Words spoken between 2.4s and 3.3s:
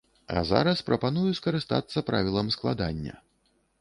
складання.